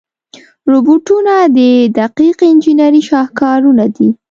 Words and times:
روبوټونه 0.71 1.33
د 1.57 1.59
دقیق 1.99 2.37
انجنیري 2.51 3.01
شاهکارونه 3.09 3.85
دي. 3.95 4.09